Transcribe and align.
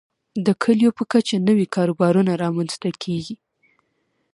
د 0.45 0.47
کليو 0.63 0.91
په 0.97 1.03
کچه 1.11 1.35
نوي 1.47 1.67
کاروبارونه 1.75 2.31
رامنځته 2.43 2.89
کیږي. 3.03 3.35